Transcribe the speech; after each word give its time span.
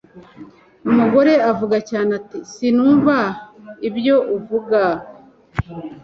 Umugore 0.89 1.33
avuga 1.51 1.77
cyane 1.89 2.11
ati 2.19 2.37
sinumva 2.51 3.15
ibyo 3.87 4.15
uvugaaaa 4.35 5.01